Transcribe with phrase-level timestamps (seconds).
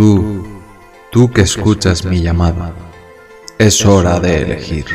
[0.00, 0.46] Tú,
[1.10, 2.72] tú que escuchas mi llamada,
[3.58, 4.86] es hora de elegir.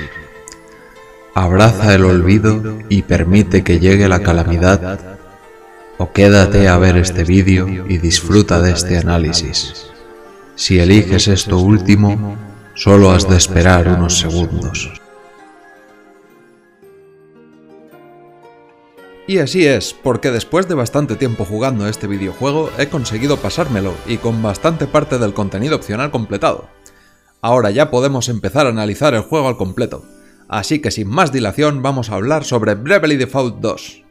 [1.35, 5.19] Abraza el olvido y permite que llegue la calamidad,
[5.99, 9.91] o quédate a ver este vídeo y disfruta de este análisis.
[10.55, 12.35] Si eliges esto último,
[12.73, 15.04] solo has de esperar unos segundos.
[19.27, 24.17] Y así es, porque después de bastante tiempo jugando este videojuego he conseguido pasármelo y
[24.17, 26.69] con bastante parte del contenido opcional completado.
[27.41, 30.05] Ahora ya podemos empezar a analizar el juego al completo,
[30.47, 34.04] así que sin más dilación vamos a hablar sobre Bravely Default 2.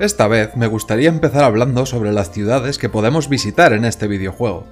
[0.00, 4.64] Esta vez me gustaría empezar hablando sobre las ciudades que podemos visitar en este videojuego.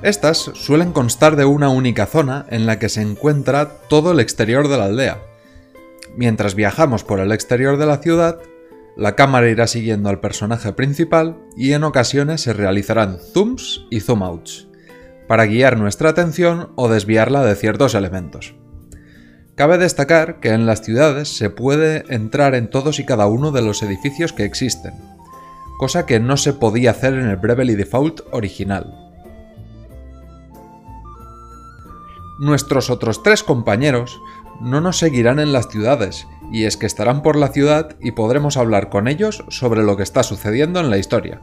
[0.00, 4.68] Estas suelen constar de una única zona en la que se encuentra todo el exterior
[4.68, 5.18] de la aldea.
[6.16, 8.40] Mientras viajamos por el exterior de la ciudad,
[8.96, 14.22] la cámara irá siguiendo al personaje principal y en ocasiones se realizarán zooms y zoom
[14.22, 14.68] outs,
[15.28, 18.54] para guiar nuestra atención o desviarla de ciertos elementos.
[19.60, 23.60] Cabe destacar que en las ciudades se puede entrar en todos y cada uno de
[23.60, 24.94] los edificios que existen,
[25.78, 29.12] cosa que no se podía hacer en el Bravely Default original.
[32.38, 34.18] Nuestros otros tres compañeros
[34.62, 38.56] no nos seguirán en las ciudades, y es que estarán por la ciudad y podremos
[38.56, 41.42] hablar con ellos sobre lo que está sucediendo en la historia.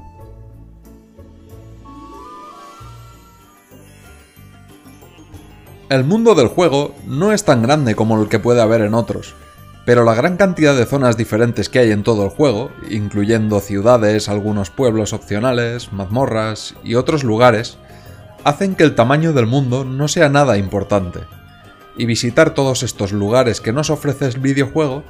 [5.89, 9.35] El mundo del juego no es tan grande como el que puede haber en otros,
[9.85, 14.27] pero la gran cantidad de zonas diferentes que hay en todo el juego, incluyendo ciudades,
[14.27, 17.77] algunos pueblos opcionales, mazmorras y otros lugares,
[18.44, 21.21] hacen que el tamaño del mundo no sea nada importante.
[21.97, 25.05] Y visitar todos estos lugares que nos ofrece el videojuego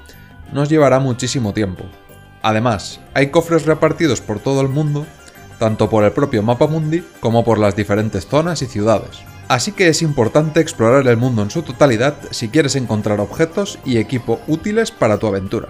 [0.53, 1.85] nos llevará muchísimo tiempo.
[2.43, 5.07] Además, hay cofres repartidos por todo el mundo,
[5.57, 9.23] tanto por el propio mapa mundi como por las diferentes zonas y ciudades.
[9.47, 13.97] Así que es importante explorar el mundo en su totalidad si quieres encontrar objetos y
[13.97, 15.69] equipo útiles para tu aventura.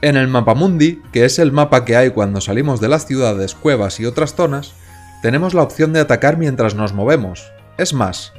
[0.00, 3.54] En el mapa mundi, que es el mapa que hay cuando salimos de las ciudades,
[3.54, 4.74] cuevas y otras zonas,
[5.20, 7.50] tenemos la opción de atacar mientras nos movemos.
[7.76, 8.32] Es más,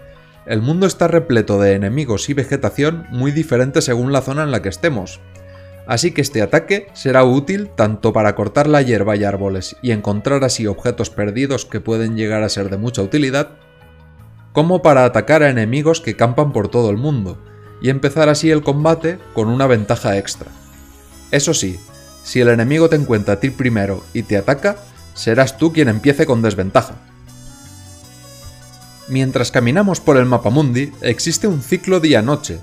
[0.46, 4.62] el mundo está repleto de enemigos y vegetación muy diferentes según la zona en la
[4.62, 5.20] que estemos,
[5.88, 10.44] así que este ataque será útil tanto para cortar la hierba y árboles y encontrar
[10.44, 13.52] así objetos perdidos que pueden llegar a ser de mucha utilidad,
[14.52, 17.38] como para atacar a enemigos que campan por todo el mundo,
[17.82, 20.52] y empezar así el combate con una ventaja extra.
[21.32, 21.80] Eso sí,
[22.24, 24.78] si el enemigo te encuentra a ti primero y te ataca,
[25.14, 26.96] serás tú quien empiece con desventaja.
[29.08, 32.60] Mientras caminamos por el mapa mundi, existe un ciclo día-noche.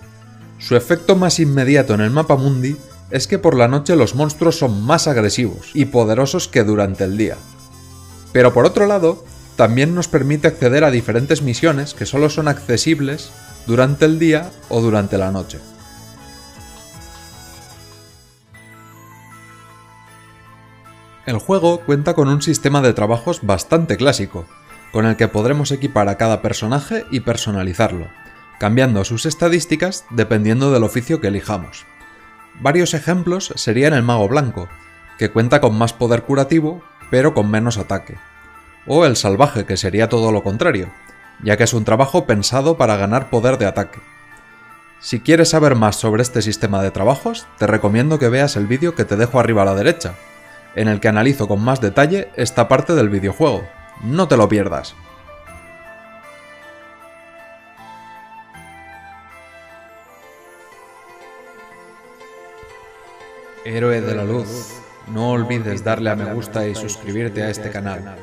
[0.58, 2.76] Su efecto más inmediato en el mapa mundi
[3.10, 7.16] es que por la noche los monstruos son más agresivos y poderosos que durante el
[7.16, 7.36] día.
[8.32, 9.24] Pero por otro lado,
[9.56, 13.30] también nos permite acceder a diferentes misiones que solo son accesibles
[13.66, 15.58] durante el día o durante la noche.
[21.26, 24.46] El juego cuenta con un sistema de trabajos bastante clásico,
[24.92, 28.08] con el que podremos equipar a cada personaje y personalizarlo,
[28.58, 31.86] cambiando sus estadísticas dependiendo del oficio que elijamos.
[32.60, 34.68] Varios ejemplos serían el mago blanco,
[35.18, 38.16] que cuenta con más poder curativo, pero con menos ataque.
[38.86, 40.90] O el salvaje, que sería todo lo contrario,
[41.42, 44.00] ya que es un trabajo pensado para ganar poder de ataque.
[45.00, 48.94] Si quieres saber más sobre este sistema de trabajos, te recomiendo que veas el vídeo
[48.94, 50.14] que te dejo arriba a la derecha,
[50.76, 53.68] en el que analizo con más detalle esta parte del videojuego.
[54.02, 54.94] No te lo pierdas.
[63.64, 64.74] Héroe de la luz,
[65.08, 68.16] no olvides darle a me gusta y suscribirte a este canal.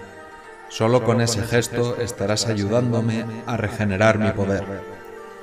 [0.69, 4.63] Solo con ese gesto estarás ayudándome a regenerar mi poder.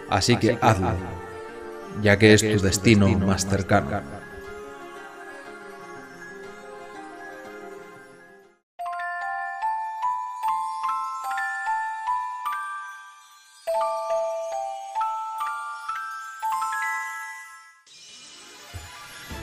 [0.08, 0.92] Así que hazlo,
[2.00, 4.17] ya que es tu destino más cercano.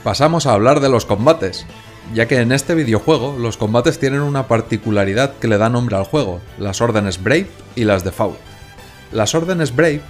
[0.05, 1.65] Pasamos a hablar de los combates,
[2.13, 6.03] ya que en este videojuego los combates tienen una particularidad que le da nombre al
[6.03, 8.37] juego, las órdenes Brave y las Default.
[9.11, 10.01] Las órdenes Brave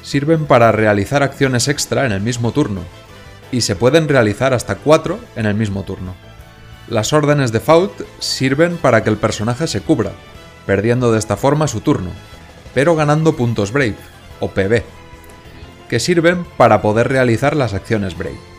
[0.00, 2.82] sirven para realizar acciones extra en el mismo turno,
[3.50, 6.14] y se pueden realizar hasta 4 en el mismo turno.
[6.86, 10.12] Las órdenes de Fault sirven para que el personaje se cubra,
[10.66, 12.10] perdiendo de esta forma su turno,
[12.74, 13.96] pero ganando puntos Brave,
[14.38, 14.84] o PB,
[15.88, 18.51] que sirven para poder realizar las acciones Brave.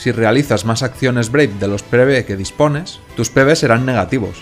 [0.00, 4.38] Si realizas más acciones Brave de los PB que dispones, tus PB serán negativos,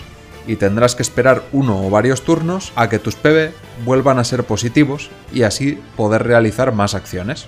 [0.47, 3.51] y tendrás que esperar uno o varios turnos a que tus PB
[3.83, 7.47] vuelvan a ser positivos y así poder realizar más acciones.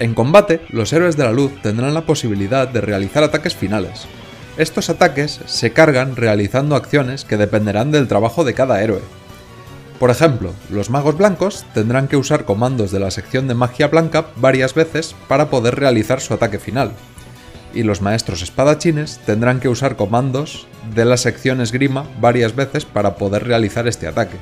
[0.00, 4.08] En combate, los héroes de la luz tendrán la posibilidad de realizar ataques finales.
[4.56, 9.02] Estos ataques se cargan realizando acciones que dependerán del trabajo de cada héroe.
[9.98, 14.26] Por ejemplo, los magos blancos tendrán que usar comandos de la sección de magia blanca
[14.36, 16.92] varias veces para poder realizar su ataque final,
[17.72, 23.16] y los maestros espadachines tendrán que usar comandos de la sección esgrima varias veces para
[23.16, 24.36] poder realizar este ataque.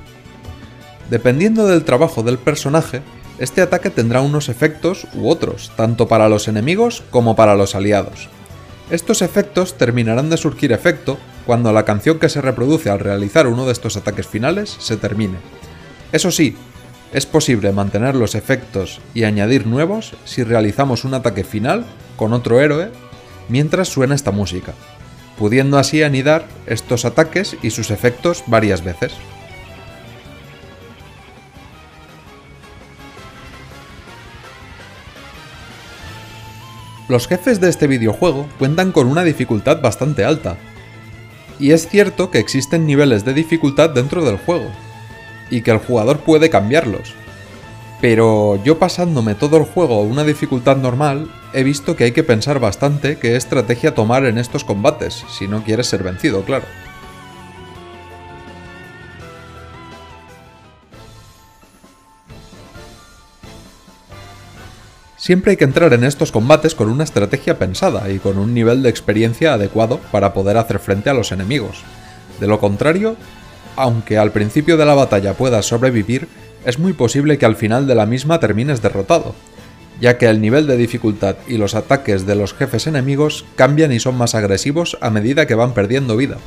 [1.10, 3.02] Dependiendo del trabajo del personaje,
[3.38, 8.28] este ataque tendrá unos efectos u otros, tanto para los enemigos como para los aliados.
[8.90, 13.66] Estos efectos terminarán de surgir efecto cuando la canción que se reproduce al realizar uno
[13.66, 15.38] de estos ataques finales se termine.
[16.12, 16.56] Eso sí,
[17.12, 21.84] es posible mantener los efectos y añadir nuevos si realizamos un ataque final
[22.16, 22.90] con otro héroe
[23.48, 24.72] mientras suena esta música,
[25.38, 29.12] pudiendo así anidar estos ataques y sus efectos varias veces.
[37.08, 40.56] Los jefes de este videojuego cuentan con una dificultad bastante alta,
[41.62, 44.66] y es cierto que existen niveles de dificultad dentro del juego,
[45.48, 47.14] y que el jugador puede cambiarlos,
[48.00, 52.24] pero yo pasándome todo el juego a una dificultad normal, he visto que hay que
[52.24, 56.64] pensar bastante qué estrategia tomar en estos combates, si no quieres ser vencido, claro.
[65.22, 68.82] Siempre hay que entrar en estos combates con una estrategia pensada y con un nivel
[68.82, 71.84] de experiencia adecuado para poder hacer frente a los enemigos.
[72.40, 73.14] De lo contrario,
[73.76, 76.26] aunque al principio de la batalla puedas sobrevivir,
[76.64, 79.36] es muy posible que al final de la misma termines derrotado,
[80.00, 84.00] ya que el nivel de dificultad y los ataques de los jefes enemigos cambian y
[84.00, 86.38] son más agresivos a medida que van perdiendo vida.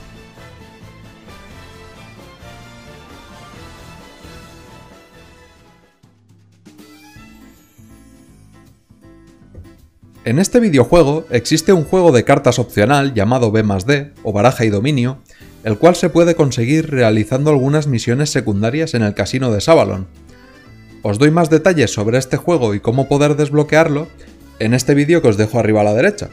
[10.25, 14.69] En este videojuego existe un juego de cartas opcional llamado B D o Baraja y
[14.69, 15.19] Dominio,
[15.63, 20.07] el cual se puede conseguir realizando algunas misiones secundarias en el casino de Savalon.
[21.04, 24.07] Os doy más detalles sobre este juego y cómo poder desbloquearlo
[24.57, 26.30] en este vídeo que os dejo arriba a la derecha.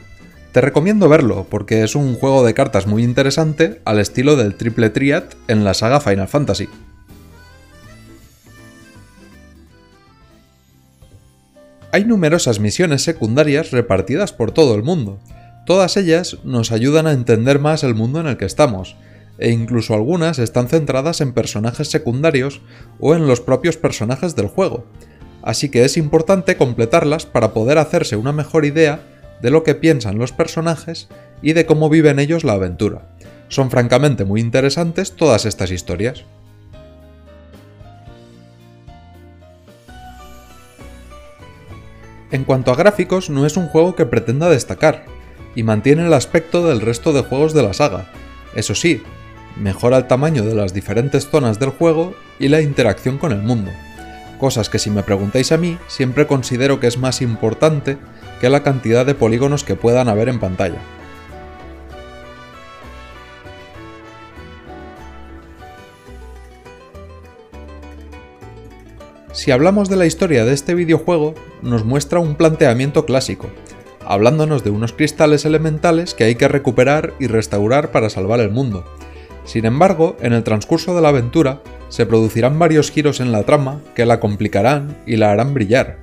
[0.53, 4.89] Te recomiendo verlo porque es un juego de cartas muy interesante al estilo del Triple
[4.89, 6.67] Triad en la saga Final Fantasy.
[11.95, 15.19] Hay numerosas misiones secundarias repartidas por todo el mundo.
[15.67, 18.97] Todas ellas nos ayudan a entender más el mundo en el que estamos,
[19.37, 22.63] e incluso algunas están centradas en personajes secundarios
[22.99, 24.87] o en los propios personajes del juego,
[25.43, 29.01] así que es importante completarlas para poder hacerse una mejor idea
[29.43, 31.09] de lo que piensan los personajes
[31.43, 33.07] y de cómo viven ellos la aventura.
[33.49, 36.25] Son francamente muy interesantes todas estas historias.
[42.33, 45.05] En cuanto a gráficos, no es un juego que pretenda destacar,
[45.55, 48.11] y mantiene el aspecto del resto de juegos de la saga.
[48.55, 49.03] Eso sí,
[49.61, 53.71] mejora el tamaño de las diferentes zonas del juego y la interacción con el mundo,
[54.39, 57.99] cosas que si me preguntáis a mí siempre considero que es más importante
[58.41, 60.79] que la cantidad de polígonos que puedan haber en pantalla.
[69.33, 73.49] Si hablamos de la historia de este videojuego, nos muestra un planteamiento clásico,
[74.05, 78.85] hablándonos de unos cristales elementales que hay que recuperar y restaurar para salvar el mundo,
[79.45, 83.81] sin embargo, en el transcurso de la aventura, se producirán varios giros en la trama
[83.95, 85.99] que la complicarán y la harán brillar.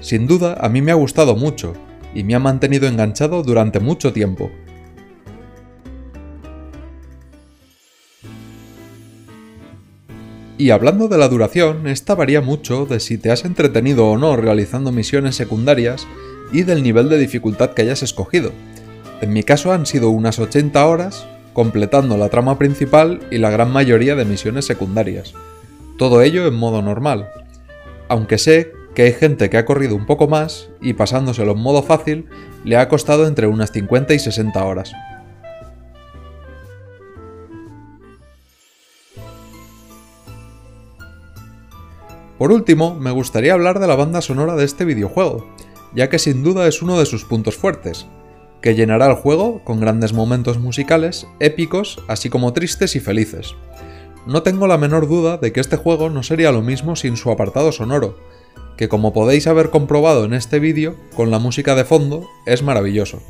[0.00, 1.72] Sin duda, a mí me ha gustado mucho,
[2.14, 4.50] y me ha mantenido enganchado durante mucho tiempo.
[10.56, 14.36] Y hablando de la duración, esta varía mucho de si te has entretenido o no
[14.36, 16.06] realizando misiones secundarias
[16.52, 18.52] y del nivel de dificultad que hayas escogido.
[19.20, 23.72] En mi caso han sido unas 80 horas, completando la trama principal y la gran
[23.72, 25.34] mayoría de misiones secundarias.
[25.98, 27.30] Todo ello en modo normal.
[28.08, 31.82] Aunque sé que hay gente que ha corrido un poco más y pasándoselo en modo
[31.82, 32.26] fácil
[32.64, 34.92] le ha costado entre unas 50 y 60 horas.
[42.44, 45.46] Por último, me gustaría hablar de la banda sonora de este videojuego,
[45.94, 48.04] ya que sin duda es uno de sus puntos fuertes,
[48.60, 53.54] que llenará el juego con grandes momentos musicales, épicos, así como tristes y felices.
[54.26, 57.30] No tengo la menor duda de que este juego no sería lo mismo sin su
[57.30, 58.18] apartado sonoro,
[58.76, 63.22] que como podéis haber comprobado en este vídeo, con la música de fondo, es maravilloso.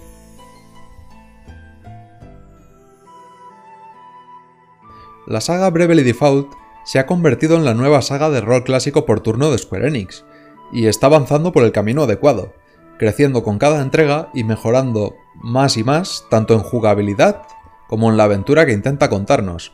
[5.28, 9.20] La saga Bravely Default se ha convertido en la nueva saga de rol clásico por
[9.20, 10.24] turno de Square Enix,
[10.72, 12.52] y está avanzando por el camino adecuado,
[12.98, 17.42] creciendo con cada entrega y mejorando más y más tanto en jugabilidad
[17.88, 19.72] como en la aventura que intenta contarnos.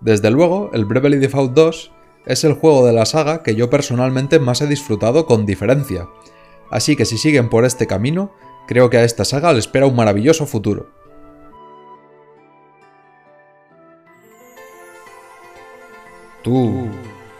[0.00, 1.92] Desde luego, el Bravely Default 2
[2.26, 6.08] es el juego de la saga que yo personalmente más he disfrutado con diferencia,
[6.70, 8.32] así que si siguen por este camino,
[8.66, 11.01] creo que a esta saga le espera un maravilloso futuro.
[16.42, 16.88] Tú,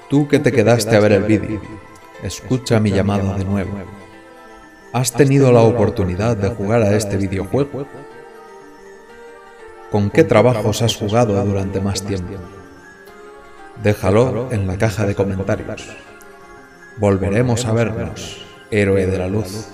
[0.08, 1.60] tú que te quedaste a ver el vídeo,
[2.22, 3.70] escucha mi llamada de nuevo.
[4.92, 7.86] ¿Has tenido la oportunidad de jugar a este videojuego?
[9.90, 12.34] ¿Con qué trabajos has jugado durante más tiempo?
[13.82, 15.88] Déjalo en la caja de comentarios.
[16.98, 19.68] Volveremos a vernos, héroe de la luz.